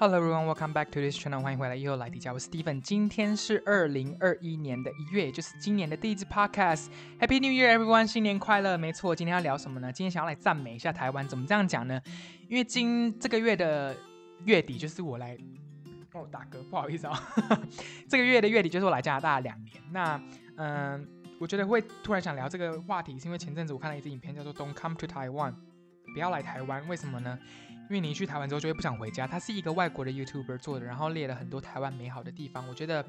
[0.00, 1.42] Hello everyone, welcome back to this channel.
[1.42, 2.80] 欢迎回来，又来迪迦，我是 Steven。
[2.80, 6.86] 今天是二零二一年的一月，就是今年的第一支 Podcast。
[7.18, 8.06] Happy New Year, everyone！
[8.06, 8.78] 新年快乐。
[8.78, 9.92] 没错，今天要聊什么呢？
[9.92, 11.26] 今天想要来赞美一下台湾。
[11.26, 12.00] 怎么这样讲呢？
[12.48, 13.96] 因为今这个月的
[14.44, 15.36] 月底就是我来
[16.12, 17.20] 哦，大哥，不好意思啊。
[18.08, 19.82] 这个月的月底就是我来加拿大两年。
[19.90, 20.22] 那
[20.58, 21.08] 嗯，
[21.40, 25.54] 我觉得会突然想聊这个话题，是因为前阵子我看了一支影片，叫做 "Don't Come to Taiwan"，
[26.12, 26.86] 不要来台湾。
[26.88, 27.38] 为什么呢？
[27.90, 29.26] 因为你一去台湾之后就会不想回家。
[29.26, 32.68] 他是一个外国的 YouTuber 做的，然后列了很多台湾美好的地方。
[32.68, 33.02] 我觉得，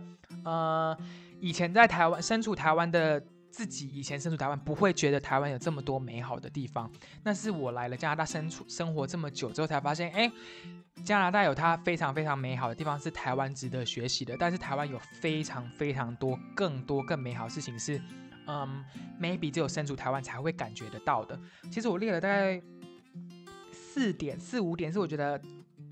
[0.46, 0.98] 呃，
[1.42, 3.22] 以前在台湾身处台湾的
[3.52, 6.90] 自己，以前身处台湾不会觉得台湾有这么多美好的地方。
[7.24, 10.32] 那是我来了加拿大身处生活这么久之后才发现，哎，
[11.04, 14.38] 加拿大有它非常非常美好的地方，是台湾值得学习的。
[14.40, 18.02] 但是台湾有非常非常多更多更美好的事情是，
[18.48, 18.86] 嗯
[19.20, 21.38] ，maybe 只有身处台湾才会感觉得到的。
[21.70, 22.62] 其实我列了大概。
[24.00, 25.38] 四点四五点是我觉得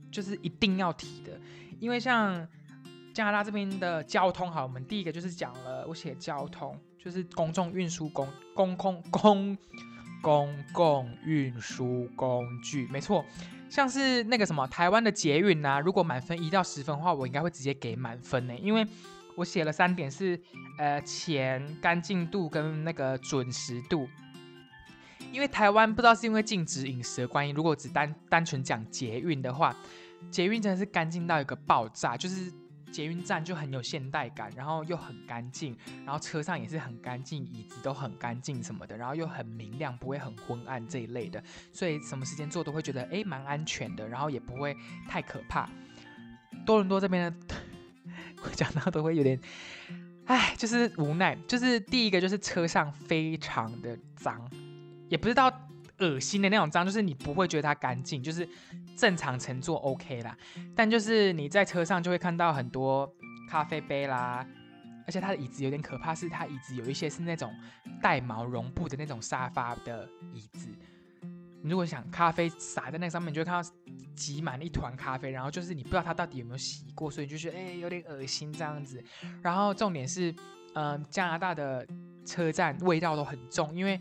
[0.09, 1.38] 就是一定要提的，
[1.77, 2.48] 因为像
[3.13, 9.57] 加拿大这边的交通，好，我们第一个就是讲了，我写交通就是公众运输工公共公
[10.21, 13.26] 公共运输工具，没错，
[13.70, 18.87] 像是那个什么台湾的捷运呐，如果满分一到十分的话，我应该会直接给满分呢，因为
[19.35, 20.39] 我写了三点是
[20.79, 24.07] 呃钱、干净度跟那个准时度。
[25.38, 29.76] 因为台湾不知道是因为禁止饮食的关系，如果只单单纯讲捷运的话，
[30.32, 32.52] 捷运真的是干净到一个爆炸，就是
[32.91, 44.76] 捷运站就很有现代感，然后又很干净，然后车上也是很干净，椅子都很干净什么的，然后又很明亮，不会很昏暗这一类的，所以什么时间坐都会觉得哎蛮安全的，然后也不会
[45.07, 45.70] 太可怕。
[46.66, 47.55] 多伦多这边的，
[48.44, 49.40] 我讲到都会有点，
[50.26, 54.41] 哎，就是无奈，就是第一个就是车上非常的脏。
[55.10, 55.52] 也不是到
[56.00, 58.48] 恶心的那种脏，就是你不会觉得它干净，就是
[58.96, 60.38] 正常乘坐 OK 啦。
[60.76, 63.12] 但就是你在车上就会看到很多
[63.50, 64.46] 咖啡杯啦，
[65.08, 67.52] 而且它的椅子有点可怕，是它椅子有一些是那种
[68.00, 70.69] 带毛绒布的那种沙发的椅子。
[71.63, 73.67] 你如果想咖啡洒在那上面，你就会看到
[74.16, 79.03] 挤满一团咖啡，然后就是你不知道它到底有没有洗过，所以就觉得哎有点恶心这样子。
[79.41, 80.31] 然后重点是，
[80.75, 81.88] 嗯，加拿大的
[82.23, 84.00] 车站味道都很重，因为。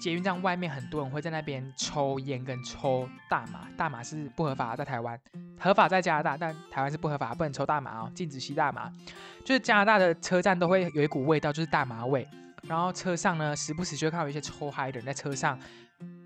[0.00, 5.18] 捷运站外面很多人会在那边抽烟跟抽大麻，大麻是不合法，在台湾
[5.58, 8.92] 合法，在加拿大，但台湾是不合法，不能抽大麻哦，禁止吸大麻。
[9.44, 12.26] 就是加拿大的车站都会有一股味道，就是大麻味。
[12.62, 15.58] 然后车上呢，时不时就会看到一些抽嗨的人在车上，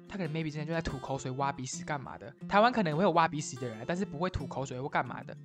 [0.08, 2.32] 他可能 maybe 之前就在吐口水、挖鼻屎干嘛的。
[2.48, 5.36] 台湾可能会有挖鼻屎的人，但是不会吐口水或干嘛的。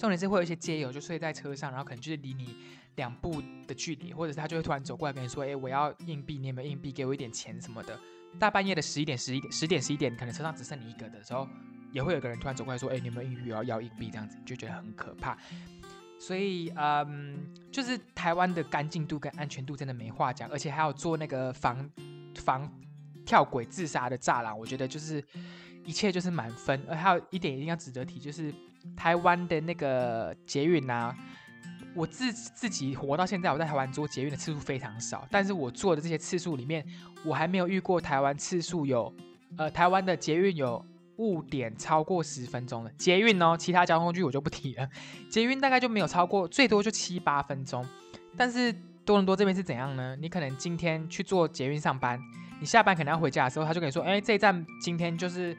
[0.00, 2.56] 重点是会有一些街友就睡在车上，然后可能就是离你。
[2.96, 6.90] 两步的距离，或者是他就会突然走过来跟你说：“哎，我要硬币，你有没有硬币？
[6.90, 7.98] 给我一点钱什么的。”
[8.38, 11.48] 大半夜的十一点、十一点、十点、十一点，可能车上只剩你一个的时候，
[11.92, 13.48] 也会有个人突然走过来说：“哎，你有没有硬币？
[13.48, 15.38] 要要硬币？”这样子你就觉得很可怕。
[16.18, 17.38] 所以，嗯，
[17.72, 21.88] 就是台湾的干净度跟安全度真的没话讲，而且还有做那个防
[22.34, 22.70] 防
[23.24, 25.24] 跳轨自杀的栅栏，我觉得就是
[25.84, 26.84] 一切就是满分。
[26.88, 28.52] 而还有一点一定要值得提，就是
[28.96, 31.16] 台湾的那个捷运啊。
[31.92, 36.86] 我自自己活到现在，我在台湾坐捷运的次数非常少，但是我坐的这些次数里面，
[37.24, 39.12] 我还没有遇过台湾次数有，
[39.56, 40.86] 呃，台湾的捷运有
[41.16, 44.88] 误点超过十分钟的捷运哦，其他交通工具我就不提了，
[45.28, 47.84] 捷运大概就没有超过，最多就七八分钟。
[48.36, 48.72] 但是
[49.04, 50.14] 多伦多这边是怎样呢？
[50.14, 52.20] 你可能今天去坐捷运上班，
[52.60, 55.58] 你下班可能要回家的时候，他就跟你说，哎，这一站今天就是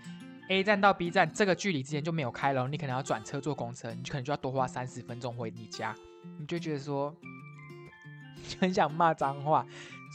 [0.52, 5.96] A 站到 B 站这个距离之间就没有开了，你可能要转车坐公车，你可能就要多花三十分钟回你家。
[6.38, 7.16] 你就觉得说
[8.60, 9.66] 很想骂脏话，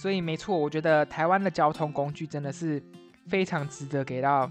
[0.02, 2.82] 所以没错，我觉得台湾的交通工具真的是
[3.26, 4.50] 非常值得给到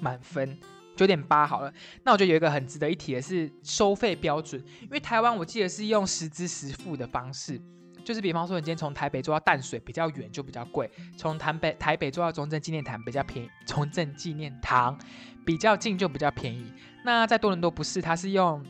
[0.00, 0.58] 满分
[0.96, 1.72] 九点八好了。
[2.02, 7.60] 那我觉得有一个很值得一提的是收费标准，因为台湾我记得是用实支实付的方式，
[8.04, 14.98] 就是比方说你今天从台北坐到淡水比较远就比较贵，从台北台北坐到中正纪念堂比较便宜，中正纪念堂
[15.44, 16.70] 比较近就比较便宜。
[17.04, 18.64] 那在多伦多不是，它是用。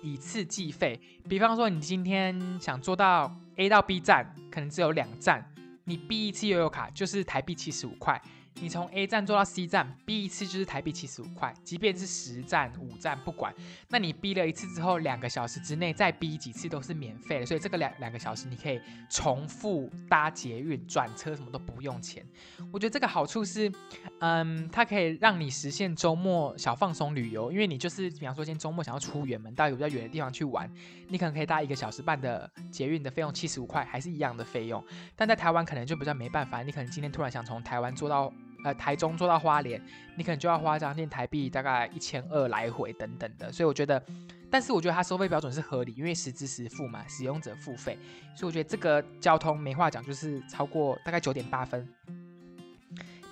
[0.00, 5.44] 以次计费，比方说你今天想坐到 A 到 B 站，可能只有两站，
[5.82, 8.22] 你 B 一次悠游卡就是台币七十五块。
[8.60, 13.54] 你从 A 站坐到 C 站，B 一次就是台币七十五块，即便是十站、五站不管，
[13.88, 22.24] 那你 B 了一次之后，两个小时之内再 B 几次都是免费的，所以这个两两个小时你可以重复搭捷运、转车，什么都不用钱。
[22.72, 23.72] 我觉得这个好处是，
[24.20, 30.70] 嗯，它可以让你实现周末小放松旅游，因为你就是比方说今天周末想要出远门，到一个比较远的地方去玩，
[31.08, 34.82] 你可能可以搭一个小时半的捷运的费用七十五块，还是一样的费用。
[35.14, 38.32] 但在台湾可能就比较没办法，你可能今天突然想从台湾坐到
[38.64, 39.80] 呃台中坐到花莲，
[40.16, 43.52] 你可能就要花将近台币大概一千二来回等等的。
[43.52, 44.02] 所以我觉得，
[44.50, 47.98] 但是我觉得它收费标准是合理，因为实支实付嘛，使用者付费，
[48.34, 51.88] 所以我觉得这个交通没话讲，就是超过大概九点八分。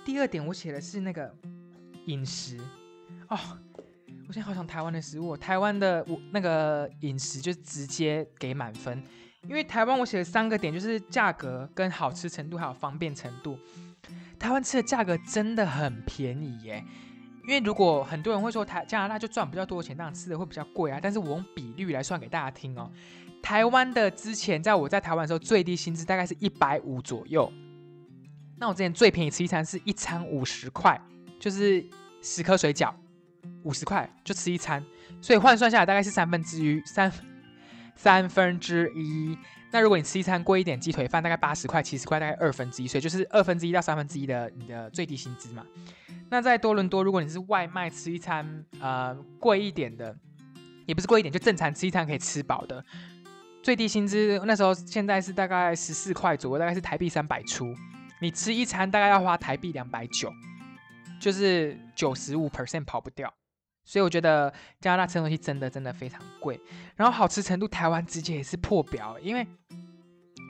[0.05, 1.35] 第二点我写的是那个
[2.05, 2.57] 饮食
[3.27, 3.37] 哦，
[4.27, 9.03] 我现在好想台湾的食物，台湾的我那个饮食就直接给满分。
[9.47, 13.57] 因为台湾我写了三个点，就是价格跟好吃程度还有方便程度。
[14.37, 16.83] 台湾吃的价格真的很便宜耶。
[17.43, 20.99] 因为如果很多人会说台加拿大就赚比较多钱，当然吃的会比较贵啊。
[21.01, 22.91] 但是我用比率来算给大家听哦。
[23.41, 27.49] 台湾的之前在我在台湾的时候最低薪资大概是一百五左右。
[28.57, 30.99] 那我之前最便宜吃一餐是一餐五十块，
[31.39, 31.85] 就是
[32.21, 32.93] 十颗水饺，
[33.63, 34.83] 五十块就吃一餐，
[35.21, 37.09] 所以换算下来大概是三分之一三。
[37.97, 39.37] 三分之一，
[39.71, 45.65] 那如果你吃一餐贵一点鸡腿饭，大概八十块、七十块，大概二分之一，所以就是二分之一到三分之一的你的最低薪资嘛。
[46.29, 50.15] 那在多伦多，如果你是外卖吃一餐，呃，贵一点的，
[50.85, 52.83] 也不是贵一点，就正常吃一餐可以吃饱的，
[53.63, 57.65] 最低薪资那时候现在是大概十四块左右，大概是台币三百出，
[58.21, 60.31] 你吃一餐大概要花台币两百九，
[61.19, 63.33] 就是九十五 percent 跑不掉。
[63.87, 66.59] 所以我觉得加拿大吃东西真的真的非常贵，
[66.97, 69.47] 然后好吃程度台湾直接也是破表，因为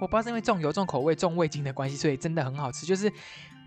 [0.01, 2.83] 我不知道是因为重油、重口味、重味精的关系，所以真的很好吃。
[2.83, 3.11] 就是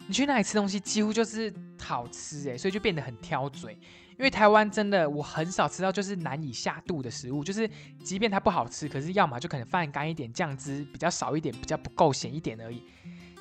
[0.08, 3.78] 你去那里吃东西，几乎就是好吃诶，所以就变得很挑嘴。
[4.19, 7.70] 因为台湾真的我很少吃到就是难以下肚的食物，就是
[8.02, 12.82] 即便它不好吃，可是要么就可能饭干一点，酱汁比较少一点，比较不够咸一点而已，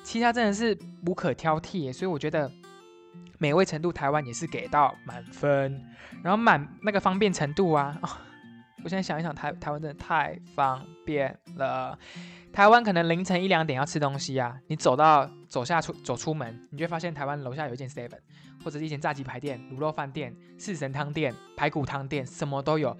[0.04, 1.92] 其他真的是无可挑剔。
[1.92, 2.48] 所以我觉得。
[3.40, 5.82] 美味程度，台湾也是给到满分，
[6.22, 7.98] 然后满那个方便程度啊，
[8.84, 11.98] 我现在想一想，台台湾真的太方便了。
[12.52, 18.18] 台湾可能凌晨一两点要吃东西啊，你走到走下出走出门，你就会发现台湾楼下有一间 seven，
[18.62, 22.90] 或者是一间炸鸡排店、卤肉饭店、四神汤店、排骨汤店，什么都有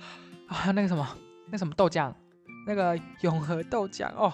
[0.48, 0.70] 啊。
[0.72, 1.06] 那个什么，
[1.50, 2.10] 那什么豆浆，
[2.66, 4.32] 那个永和豆浆哦，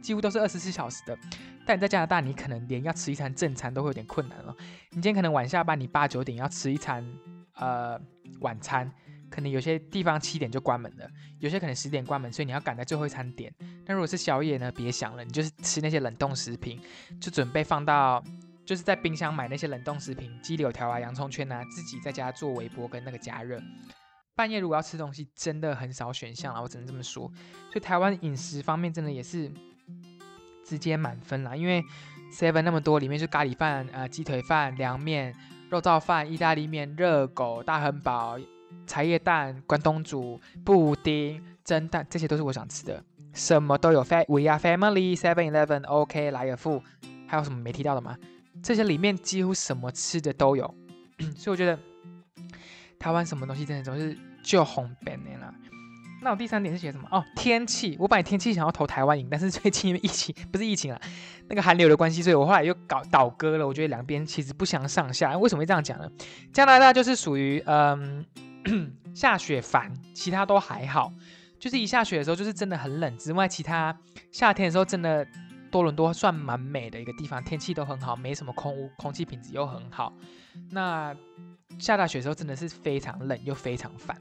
[0.00, 1.18] 几乎都是二十四小时的。
[1.64, 4.54] 但在加拿大，你可能连要吃一餐正餐都会有点困难了。
[4.90, 7.06] 你今天可能晚下班，你八九点要吃一餐
[7.54, 7.96] 呃
[8.40, 8.90] 晚餐，
[9.30, 13.54] 可能有些地方七点就关门了，有些可能十点关门，所以你要赶在最后一餐点。
[13.86, 16.80] 但如果是宵夜呢，别想了，你就是吃那些冷冻食品，
[17.20, 18.22] 就准备放到
[18.66, 23.62] 就是在冰箱买那些冷冻食品，鸡柳条啊、洋葱圈啊，自己在家做微波跟那个加热。
[24.34, 27.28] 半夜如果要吃东西，真的很少选项了，我只能这么说。
[27.70, 29.48] 所以台湾饮食方面真的也是。
[30.64, 31.82] 直接满分啦，因为
[32.32, 35.34] seven 那么多，里面就咖喱饭、呃鸡腿饭、凉面、
[35.70, 38.38] 肉燥饭、意大利面、热狗、大汉堡、
[38.86, 44.02] 茶叶蛋、关东煮、布丁、蒸蛋，这些都是我想吃的，什么都有。
[44.28, 46.82] We are family seven eleven OK 莱尔富，
[47.26, 48.16] 还有什么没提到的吗？
[48.62, 50.74] 这些里面几乎什么吃的都有，
[51.36, 51.78] 所以我觉得
[52.98, 55.52] 台湾什么东西真的总是就红本的啦。
[56.22, 57.08] 那我第三点是写什么？
[57.10, 57.96] 哦，天气。
[57.98, 61.00] 我本来天气想要投台湾赢，但是最近因为疫情，不是疫情啊，
[61.48, 63.66] 那个寒流的关系，所以我后来又搞倒戈了。
[63.66, 65.36] 我觉得两边其实不相上下。
[65.36, 66.08] 为什么会这样讲呢？
[66.52, 68.24] 加拿大就是属于嗯
[69.12, 71.12] 下雪烦，其他都还好。
[71.58, 73.18] 就是一下雪的时候，就是真的很冷。
[73.18, 73.96] 之外，其他
[74.30, 75.26] 夏天的时候，真的
[75.72, 80.12] 多伦多算蛮美的一个地方，天气都很好，没什么空污，空气品质又很好。
[80.70, 81.14] 那
[81.78, 84.16] 下大雪的时候，真的是非常冷又非常烦。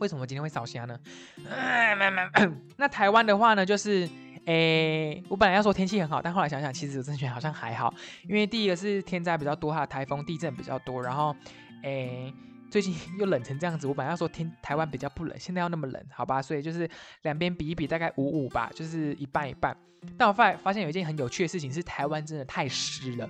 [0.00, 0.98] 为什么今天会烧虾呢？
[2.76, 4.08] 那台湾的话呢，就是
[4.46, 7.92] 诶，我本来要说天气很好，但后来想想，其实真觉好像还好，
[8.24, 11.34] 因为第一个是天灾比较多哈，台风、地震比较多，然后
[11.82, 12.32] 诶，
[12.70, 16.88] 最近又冷成这样子，我本来要说天台湾比较不冷，现在要那么冷，好吧，所以就是
[17.22, 19.76] 两边比一比，大概五五吧，就是一半一半。
[20.16, 23.28] 但我发发现有一件很有趣的事情是，台湾真的太湿了。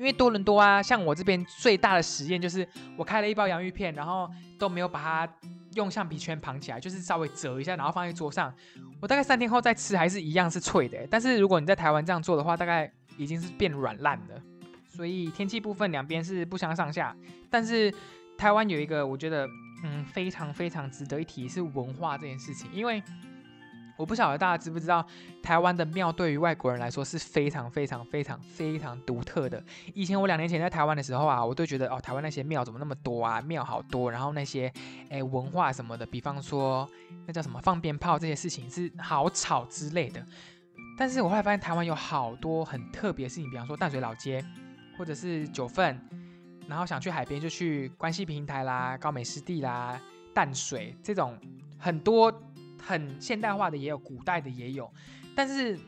[0.00, 2.66] 因为多伦多啊，像我这边最大的实验就是，
[2.96, 4.26] 我开了一包洋芋片，然后
[4.58, 5.30] 都没有把它
[5.74, 8.50] 用橡皮圈绑起来，就是稍微折一下，然后放在桌上。
[8.98, 11.06] 我大概三天后再吃，还是一样是脆的。
[11.10, 14.42] 但是如果你在台湾这样做的话，大概已经是变软烂了。
[14.88, 17.14] 所以天气部分两边是不相上下。
[17.50, 17.92] 但是
[18.38, 19.46] 台湾有一个我觉得
[19.84, 23.02] 嗯非常非常值得一提是文化这件事情，因为。
[24.00, 25.06] 我不晓得大家知不知道，
[25.42, 29.62] 台湾的庙对于外国人来说是非常非常非常非常独特的。
[29.92, 33.42] 以前我两年前在台湾的时候啊，我都觉得哦，台湾那些庙怎么那么多啊？
[33.42, 34.72] 庙好多，然后那些
[35.10, 36.88] 诶文化什么的，比方说
[37.26, 40.24] 那叫什么放鞭炮这些事情是好吵之类的。
[40.96, 44.42] 但是我后来发现台湾有好多很特别的事情，比方说淡水老街，
[44.96, 46.00] 或者是九份，
[46.66, 50.00] 然后想去海边就去关西平台啦、高美湿地啦、
[50.32, 51.38] 淡水这种
[51.78, 52.32] 很多。
[52.90, 54.92] 很现代化的也有，古代的也有，
[55.36, 55.78] 但是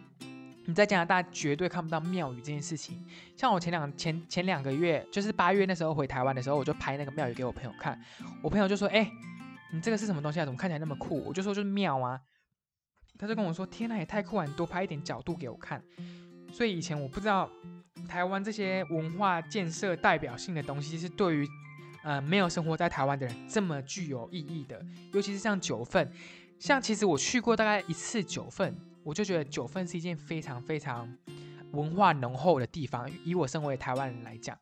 [0.65, 3.05] 你在加拿大绝对看不到庙宇这件事情。
[3.37, 8.01] 像我前两前前两个月，就是八月那时候回台湾的时候，我就拍那个庙宇给我朋友看。
[8.41, 9.11] 我朋友就说：“哎，
[9.73, 10.45] 你这个是什么东西啊？
[10.45, 12.21] 怎么看起来那么酷？”我就说：“就是庙啊。”
[13.19, 14.47] 他就跟我说：“天呐，也太酷了！
[14.47, 15.83] 你多拍一点角度给我看。”
[16.53, 17.51] 所以以前我不知道
[18.09, 21.49] 台湾这些文化建设代表性的东西是对于
[22.05, 24.81] 呃没有生活在台湾的人这么具有意义的，
[25.13, 26.09] 尤其是像九份。
[26.63, 28.73] 像其实我去过大概一次九份。
[29.03, 31.13] 我就觉得九份是一件非常非常
[31.73, 33.11] 文化浓厚的地方。
[33.25, 34.57] 以我身为台湾人来讲，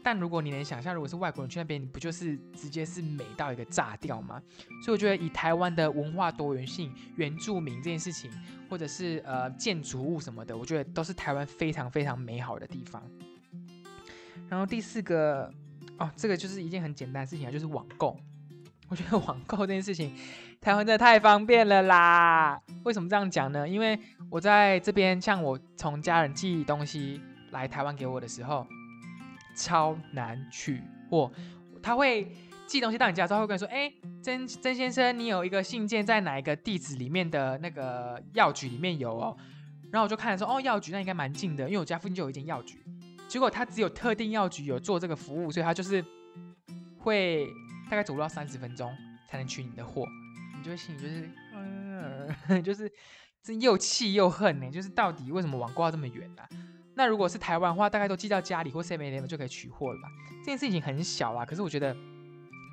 [0.00, 4.40] 但如果你能想象，如果是外国人去那边，你不就是直接是美到一个炸掉吗？
[4.84, 8.30] 所以我觉得以台湾的文化多元性、原住民这件事情，
[8.70, 13.02] 或者是呃建筑物什么的，我觉得都是台湾非常非常美好的地方。
[14.48, 15.52] 然后第四个
[15.98, 18.16] 哦，这个就是一件很简单的事情啊，就是网购。
[18.88, 20.14] 我觉得网购这件事情。
[20.60, 22.58] 台湾真的太方便了啦！
[22.84, 23.68] 为什么这样讲呢？
[23.68, 23.98] 因为
[24.30, 28.66] 我在这边，像我从家人寄东西来台湾给我的时候，
[29.54, 31.30] 超难取货。
[31.82, 32.26] 他会
[32.66, 39.36] 寄东西到你家之后，会跟你说：“哎，曾曾先生，你有一个信件在哪一个地址里面的那个药局里面有哦。”
[39.92, 42.82] 然后我就看说：“哦，药局那应该蛮近的，因为我家附近就有一间药局。”
[43.28, 46.02] 结果他只有特定药局有做这个服务，所以他就是
[46.98, 47.46] 会
[47.90, 48.92] 大概走路要三十分钟
[49.28, 50.06] 才能取你的货。
[50.56, 52.90] 你就心里就是，嗯， 就是
[53.42, 54.70] 这又气又恨呢。
[54.70, 56.42] 就是到底为什么网购要这么远呢？
[56.96, 60.08] 那如果是台湾的话，大概都寄到家里或 Seven Eleven 就可以取货了吧？
[60.40, 61.94] 这件事情很小啊，可是我觉得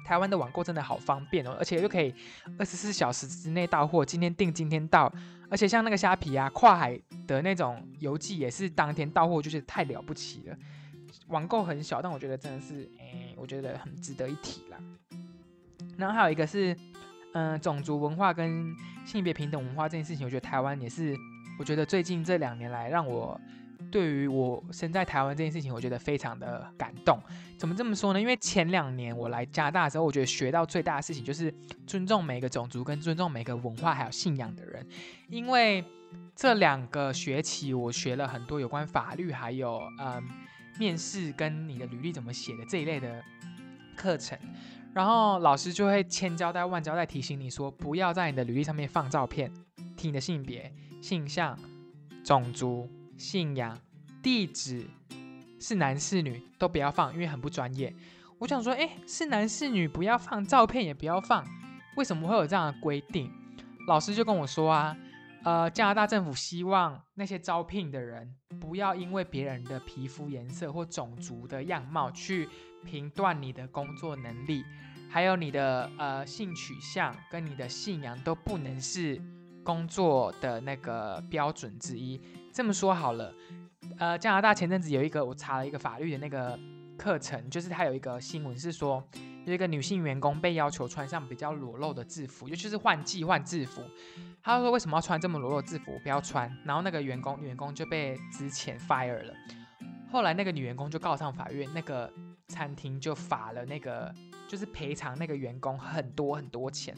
[0.05, 2.13] 台湾的网购真的好方便哦，而且又可以
[2.59, 5.11] 二十四小时之内到货，今天订今天到。
[5.49, 10.55] 而且像那个虾皮啊，跨海的那种邮寄也是当天到货，就是太了不起了。
[11.27, 14.77] 网购很小，但我觉得真的是，哎，我觉得很值得一提啦。
[15.97, 16.77] 然后还有一个是。
[17.33, 21.15] 嗯，种族文化跟性别平等文化这件事情，我觉得台湾也是。
[21.57, 23.39] 我觉得最近这两年来，让我
[23.89, 27.17] 对于我身在台湾这件事情，我觉得非常的感动。
[27.57, 28.19] 怎么这么说呢？
[28.19, 31.53] 因为前两年我来加大的时候，我觉得学到最大的事情就是
[31.87, 34.85] 尊重每个种族跟尊重每个文化还有信仰的人。
[35.29, 35.81] 因为
[36.35, 40.21] 这两个学期我学了很多有关法律还有嗯
[40.77, 43.23] 面试跟你的履历怎么写的这一类的
[43.95, 44.37] 课程。
[44.93, 49.51] 然后老师就会千交代万交代提醒你说，不要在你的履历上面放照片，
[49.95, 51.57] 提你的性别、性向、
[52.23, 53.77] 种族、信仰、
[54.21, 54.85] 地址，
[55.59, 57.95] 是男是女都不要放，因为很不专业。
[58.37, 61.45] 我想说，哎，是男是女不要放照片也不要放，
[61.95, 63.31] 为什么会有这样的规定？
[63.87, 64.97] 老师就跟我说啊，
[65.43, 72.47] 呃，加拿大政府希望那些招聘的人不要因为别人的皮肤颜色或种族的样貌去。
[72.83, 74.65] 评断你的工作能力，
[75.07, 79.21] 还有你的呃性取向跟你的信仰都不能是
[79.63, 82.19] 工作的那个标准之一。
[82.51, 83.31] 这么说好了，
[83.99, 86.59] 呃，加拿大前阵子有一个我查了一个法律的那个
[86.97, 89.07] 课程，就是它有一个新闻是说，
[89.45, 93.83] 有一个女性员工被要求穿上比较裸露的制服，尤其是换季换制服。
[94.41, 95.99] 他说为什么要穿这么裸露制服？
[96.03, 96.51] 不要穿。
[96.65, 99.33] 然后那个员工员工就被之前 fire 了。
[100.11, 102.11] 后来那个女员工就告上法院，那个。
[102.47, 104.13] 餐厅就罚了那个，
[104.45, 106.93] 就是赔偿那个员工很多很多钱。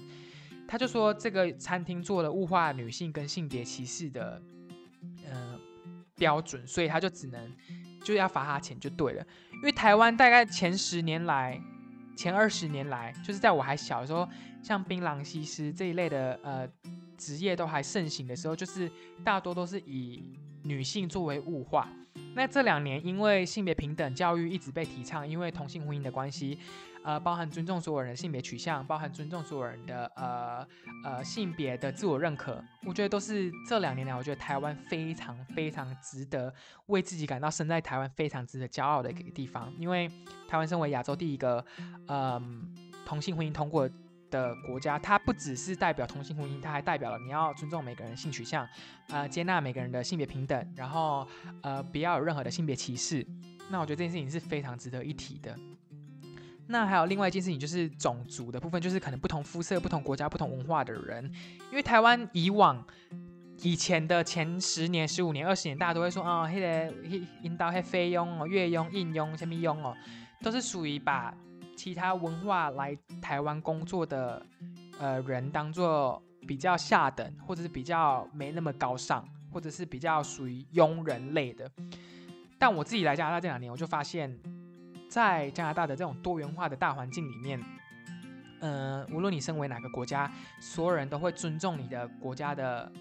[0.67, 4.41] 他就说这个餐厅做了物化女性跟性别歧视的，
[5.31, 5.59] 嗯，
[6.15, 7.55] 标准，所以他就只能
[8.03, 9.23] 就要罚他钱就对了。
[9.51, 11.61] 因为台湾大概前十年来、
[12.15, 14.27] 前二十年来，就是在我还小的时候，
[14.61, 16.67] 像槟榔西施这一类的呃
[17.17, 18.91] 职业都还盛行的时候，就是
[19.23, 20.23] 大多都是以
[20.63, 21.89] 女性作为物化。
[22.35, 26.57] 那这两年，因为性别平等教育一直被提倡，因为同性婚姻的关系，
[27.03, 30.67] 呃，包含尊重所有人的性别取向，包含尊重所有人的呃
[31.03, 36.53] 呃性别的自我认可，我觉得都是这两年来，我觉得台湾非常非常值得
[36.87, 40.09] 为自己感到生在台湾非常值得骄傲的一个地方，因为
[40.47, 41.63] 台湾身为亚洲第一个，
[42.07, 42.73] 嗯，
[43.05, 43.89] 同性婚姻通过。
[44.33, 48.67] 的国家，它不只是代表同性婚姻，它还代表了你要尊重每个人性取向，
[49.09, 51.27] 呃，接纳每个人的性别平等，然后
[51.61, 53.23] 呃，不要有任何的性别歧视。
[53.69, 55.55] 那我觉得这件事情是非常值得一提的。
[56.67, 61.31] 那还有另外一件事情，就是种族的部分，就是可能不同肤色、不同国家、不同文化的人，
[61.69, 62.85] 因为台湾以往
[63.61, 66.93] 以前的前十年、十五年、二十年，大家都会说啊，那个
[67.41, 69.95] 引导黑菲佣哦、越佣、印佣、什么佣哦，
[70.41, 71.33] 都是属于把。
[71.75, 74.45] 其他文化来台湾工作的
[74.99, 81.69] 呃人，当做比较下等，或者是比较没那么高尚，或者是比较属于佣人类的。
[82.59, 84.39] 但我自己来加拿大这两年，我就发现，
[85.13, 87.63] 在加拿大的这种多元化的大环境里面，
[88.61, 92.91] 嗯，无论你身为哪个国家，所有人都会尊重你的国家的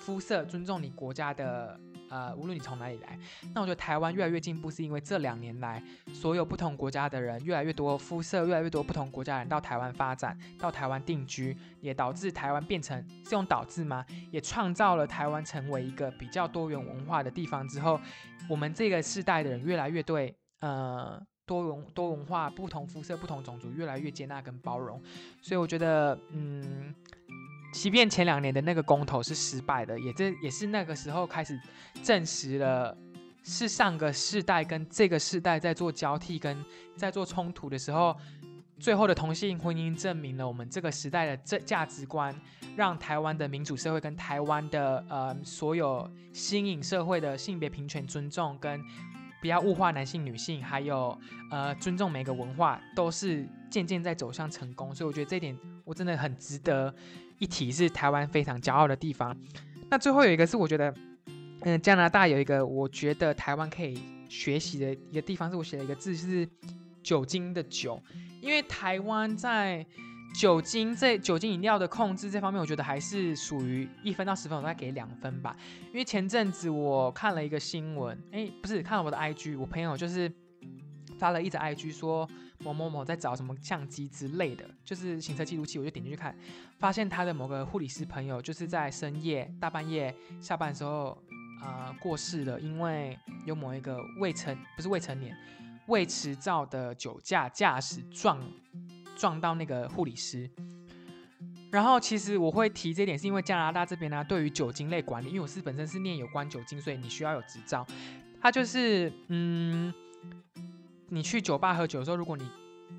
[0.00, 1.78] 肤色，尊重你国家的
[2.10, 3.16] 呃，无论你从哪里来，
[3.54, 5.80] 那我觉得台湾越来越进步，是因为这两年来，
[6.12, 14.04] 所有不同国家的人越来越多，肤色越来越多不同国家人到台湾发展，到台湾定居，也导致台湾变成是用导致吗？
[14.32, 18.00] 也创造了台湾成为一个比较多元文化的地方之后，
[18.48, 25.00] 我们这个世代的人越来越对呃多文多文化、不同肤色、不同种族越来越接纳跟包容，
[25.40, 26.94] 所以我觉得嗯。
[27.72, 31.60] 即便前两年的那个公投是失败的，也这也是那个时候开始
[32.02, 32.96] 证实了，
[33.42, 36.56] 是上个世代跟这个世代在做交替跟
[36.96, 38.16] 在做冲突的时候，
[38.78, 42.34] 最后的同性婚姻证明了我们这个时代的这价值观，
[42.76, 48.80] 让台湾的民主社会跟台湾的呃所有新颖社会的性别平权尊重跟
[49.46, 51.16] 不要物化男性女性，还有
[51.52, 54.92] 呃尊重每个文化，都是渐渐在走向成功。
[54.92, 56.92] 所以我觉得这点我真的很值得。
[57.38, 59.36] 一提是台湾非常骄傲的地方，
[59.90, 60.92] 那最后有一个是我觉得，
[61.60, 66.48] 嗯，加拿大有一个我觉得台湾可以学习的一个地方，是我写了一个字是
[67.02, 68.02] 酒精的酒，
[68.40, 69.86] 因为台湾在
[70.38, 75.56] 酒精这酒精饮料的控制这方面，我觉得还是属于一分到十分，我大概给两分吧。
[75.88, 80.30] 因为前阵子我看了一个新闻，哎，不是看了我的 IG，我朋友就是
[81.18, 82.28] 发了一则 IG 说。
[82.60, 86.34] 某某某在找什么相机之类的，就是行车记录器，我就点进去看，
[86.78, 91.22] 发现他的某个护理师朋友就是在深夜大半夜下班的时候，
[91.60, 95.36] 呃过世了，因为有某一个未成不是未成年
[95.88, 98.40] 未持照的酒驾驾驶撞
[99.16, 100.48] 撞到那个护理师。
[101.72, 107.84] 然后其实我会提这点，是因为加拿大这边呢，对于酒精类管理，因为我是本身是念有关酒精，所以你需要有执照，
[108.40, 109.92] 他就是嗯。
[111.08, 112.44] 你去酒吧喝酒的时候，如果你，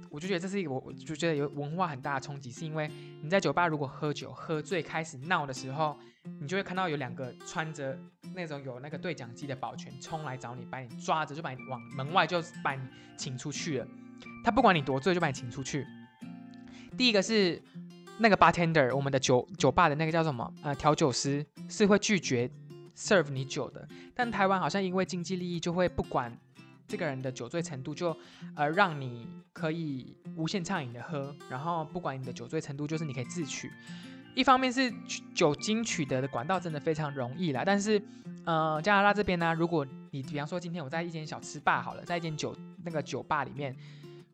[0.10, 2.90] 我就觉得这是一个，我就觉得有文化很大的冲击，是因为
[3.22, 5.94] 你在酒吧如果喝酒喝醉开始闹的时候，
[6.40, 8.00] 你就会看到有两个穿着
[8.34, 12.82] 那种有那个对讲机的保全冲来找你，把你抓着就把你往门外就把你
[13.18, 13.88] 请出去了。
[14.42, 15.86] 他不管你多醉就把你请出去。
[16.98, 17.62] 第一个是
[18.18, 22.50] 那个 bartender，我们的酒酒吧的那个叫什么呃调酒师是会拒绝
[22.96, 26.38] serve 你酒的，但台湾好像因为经济利益就会不管。
[26.90, 28.16] 这个人的酒醉程度就，
[28.56, 33.70] 呃，让你可以无限畅饮的喝，然后不管你的酒醉程度，就是你可以自取。
[34.34, 34.90] 一方面是
[35.36, 38.02] 酒精取得的管道真的非常容易啦，但是，
[38.46, 43.76] 呃，加拿大这边呢，如果你比方说今天我在一间小吃吧好了，在一间酒那个酒吧里面，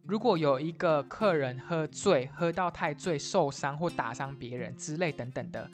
[0.06, 5.70] 如果有一个客人喝醉，喝到太醉受伤或打伤别人之类等等的。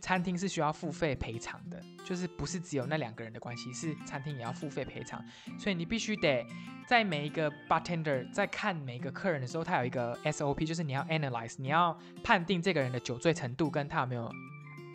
[0.00, 5.24] 餐厅是需要付费赔偿的，就是不是只有那两个人的关系，是餐厅也要付费赔偿。
[5.58, 6.44] 所以你必须得
[6.86, 14.30] 在每一个 bartender 在看每个客人的时候，他有一个 SOP，就是你要 analyze，你要判定这个人的酒醉程度跟他有没有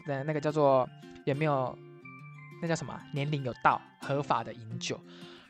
[0.05, 0.87] 的那个叫做
[1.25, 1.77] 有没有
[2.61, 4.99] 那叫什么年龄有到合法的饮酒。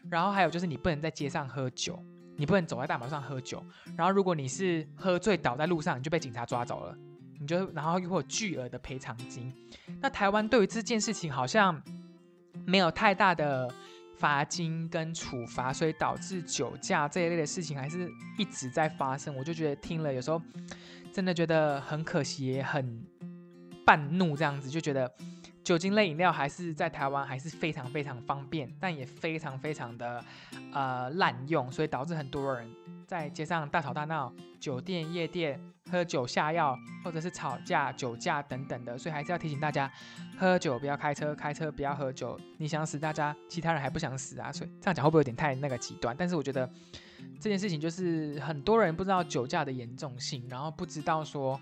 [0.10, 2.04] 然后还有就是你不能在街上喝酒，
[2.38, 3.62] 你不能走在大马路上喝酒。
[3.98, 6.98] 然后如果你是喝醉倒在路上，你就被警察抓走了。
[7.40, 9.54] 你就然后又会有巨额的赔偿金，
[10.02, 11.80] 那台湾对于这件事情好像
[12.66, 13.72] 没有太大的
[14.18, 19.36] 罚金跟处罚，所以导致酒驾这一类的事情还是一直在发生。
[19.36, 20.42] 我就觉得听了有时候
[21.14, 23.06] 真的觉得很可惜，也很
[23.86, 25.08] 半怒这样子，就觉得
[25.68, 30.24] 酒精类饮料还是在台湾还是非常非常方便，但也非常非常的
[30.72, 32.74] 呃滥用，所以导致很多人
[33.06, 35.60] 在街上大吵大闹，酒店夜店。
[35.90, 39.90] 喝酒下药，或者是吵架、酒驾等等的，所以还是要提醒大家，
[40.38, 42.38] 喝酒不要开车，开车不要喝酒。
[42.58, 44.52] 你想死，大家其他人还不想死啊？
[44.52, 46.14] 所以这样讲会不会有点太那个极端？
[46.18, 46.70] 但是我觉得
[47.40, 51.58] 这件事情就是很多人不知道酒驾的严重性，然后不知道说，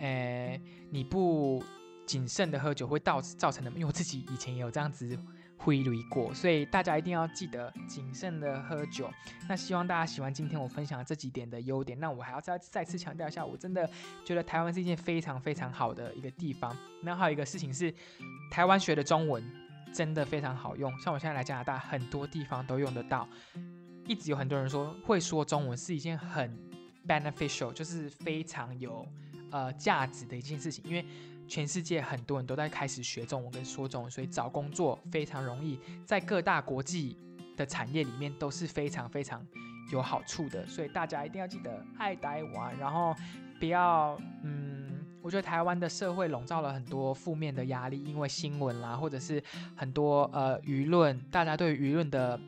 [0.00, 1.62] 诶，你不
[2.08, 5.16] 谨慎的喝酒会造造成的，因为我自己以前也有这样子。
[5.60, 9.10] 挥泪过，所以大家一定要记得谨慎的喝酒。
[9.48, 11.98] 那希望大家喜欢今天我分享的这几点的优点。
[11.98, 13.90] 那我还要再再次强调一下，我真的
[14.24, 16.74] 觉得台湾是一件非常非常好的一个地方。
[17.02, 17.92] 那还有一个事情是，
[18.52, 19.42] 台湾学的中文
[19.92, 20.96] 真的非常好用。
[21.00, 23.28] 像我现在来加拿大，很多地方都用得到。
[24.06, 26.56] 一直有很多人说，会说中文是一件很
[27.04, 29.04] beneficial，就是非常有
[29.50, 31.04] 呃价值的一件事情，因为。
[31.48, 37.16] 全世界很多人都在开始学中文跟说中文，所以找工作非常容易，在各大国际
[37.56, 39.44] 的产业里面都是非常非常
[39.90, 40.66] 有好处的。
[40.66, 43.14] 所以大家一定要记得爱台湾，然后
[43.58, 49.42] 不要嗯，我觉得台湾的社会笼罩了很多负面的压力，因为新闻啦，或者是
[49.74, 52.38] 很多呃舆论，大家对舆论的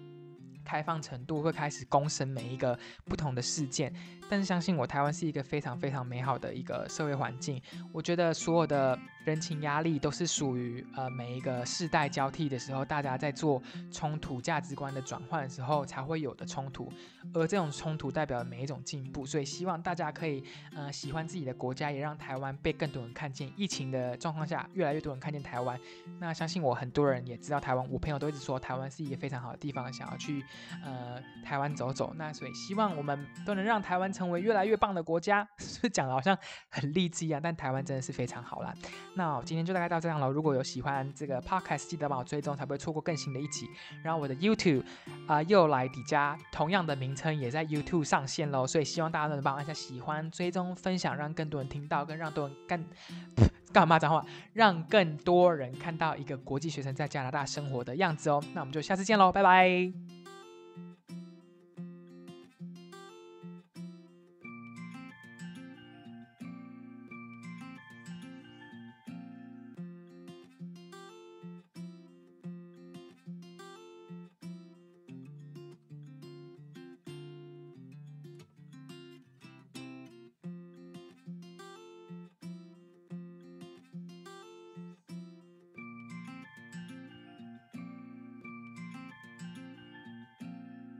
[0.64, 3.92] 开放程度会开始公审每一个不同的事件。
[4.30, 7.60] 但是相信我，台湾是一个非常非常美好的一个社会环境。
[7.92, 16.92] 我觉得所有的人情压力都是属于呃每一个世代交替的时候，大家在做冲突价值观的转换的时候才会有的冲突，
[17.34, 19.26] 而这种冲突代表每一种进步。
[19.26, 20.44] 所以希望大家可以
[20.76, 23.52] 呃喜欢自己的国家，也让台湾被更多人看见。
[23.56, 25.76] 疫情的状况下，越来越多人看见台湾。
[26.20, 27.90] 那相信我，很多人也知道台湾。
[27.90, 30.44] 我朋友都一直说台湾是一个非常好的地方，想要去
[30.84, 32.14] 呃台湾走走。
[32.16, 35.48] 那所以希望我们都能让台湾成为越来越棒的国家。
[35.56, 36.36] 是不是讲的好像
[36.68, 37.40] 很励志一样？
[37.42, 38.74] 但台湾真的是非常好啦。
[39.14, 40.28] 那今天就大概到这样了。
[40.28, 43.66] 如果有喜欢这个 podcast，记得帮我追踪，才不会错过更新的一集。
[44.02, 44.84] 然后我的 YouTube
[45.26, 48.66] 啊，又来底加同样的名称也在 YouTube 上线喽。
[48.66, 52.84] 所以希望大家都能帮我按下喜欢、追踪、分享，让更多人听到，跟让多人干
[53.72, 58.42] 干嘛脏话，让更多人看到一个国际学生在加拿大生活的样子哦。
[58.52, 60.19] 那我们就下次见喽，拜拜。